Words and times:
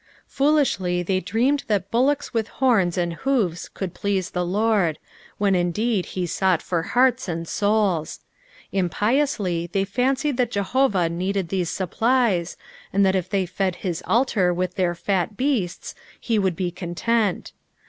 Foolishly 0.25 1.03
they 1.03 1.19
dreamed 1.19 1.63
that 1.67 1.91
bullocks 1.91 2.33
with 2.33 2.47
horns 2.47 2.97
and 2.97 3.13
hoofs 3.17 3.69
could 3.69 3.93
please 3.93 4.31
the 4.31 4.43
Lord, 4.43 4.97
when 5.37 5.53
indeed 5.53 6.07
he 6.17 6.25
sought 6.25 6.63
for 6.63 6.81
hearts 6.81 7.29
aad 7.29 7.47
souls. 7.47 8.19
Impiously 8.71 9.69
they 9.71 9.83
fancied 9.85 10.37
that 10.37 10.49
Jehovah 10.49 11.07
needed 11.07 11.49
these 11.49 11.69
sunpliea, 11.69 12.55
and 12.91 13.05
that 13.05 13.15
if 13.15 13.29
they 13.29 13.45
fed 13.45 13.75
hia 13.85 13.93
altar 14.07 14.51
with 14.51 14.73
their 14.73 14.95
fat 14.95 15.37
beaats, 15.37 15.93
lie 16.27 16.39
would 16.39 16.55
be 16.55 16.71
content. 16.71 17.53